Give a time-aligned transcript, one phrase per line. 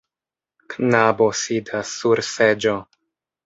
[0.75, 2.77] Knabo sidas sur seĝo.